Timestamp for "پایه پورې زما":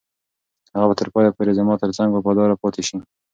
1.13-1.73